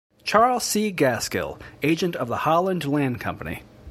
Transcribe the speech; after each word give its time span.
Charles 0.23 0.63
C. 0.63 0.89
Gaskill, 0.91 1.59
agent 1.83 2.15
of 2.15 2.27
the 2.27 2.37
Holland 2.37 2.85
Land 2.85 3.19
Company. 3.21 3.61